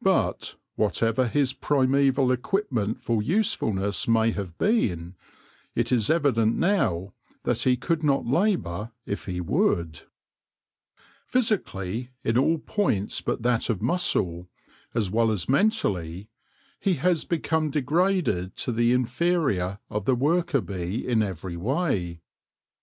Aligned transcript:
But, 0.00 0.54
whatever 0.76 1.28
his 1.28 1.52
primaeval 1.52 2.32
equipment 2.32 3.02
for 3.02 3.22
usefulness 3.22 4.08
may 4.08 4.30
have 4.30 4.56
been, 4.56 5.16
it 5.74 5.92
is 5.92 6.08
evident 6.08 6.56
now 6.56 7.12
that 7.42 7.60
he 7.60 7.76
could 7.76 8.02
not 8.02 8.24
labour 8.24 8.92
if 9.04 9.26
he 9.26 9.38
would, 9.38 9.92
i68 9.92 9.92
THE 9.92 9.92
LORE 9.92 9.92
OF 9.92 9.92
THE 9.92 10.78
HONEY 10.78 10.88
BEE 10.94 11.04
Physically, 11.84 12.10
in 12.24 12.38
all 12.38 12.58
points 12.58 13.20
but 13.20 13.42
that 13.42 13.68
of 13.68 13.82
muscle, 13.82 14.48
as 14.94 15.10
well 15.10 15.30
as 15.30 15.46
mentally, 15.46 16.30
he 16.80 16.94
has 16.94 17.26
become 17.26 17.68
degraded 17.68 18.56
to 18.56 18.72
the 18.72 18.94
inferior 18.94 19.78
of 19.90 20.06
the 20.06 20.14
worker 20.16 20.62
bee 20.62 21.06
in 21.06 21.22
every 21.22 21.58
way. 21.58 22.22